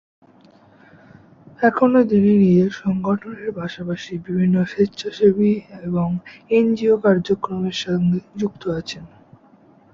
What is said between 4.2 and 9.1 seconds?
বিভিন্ন স্বেচ্ছাসেবী এবং এনজিও কার্যক্রমের সঙ্গে যুক্ত আছেন।